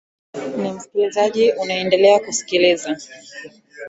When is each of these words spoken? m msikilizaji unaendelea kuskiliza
m 0.59 0.75
msikilizaji 0.75 1.51
unaendelea 1.51 2.19
kuskiliza 2.19 2.97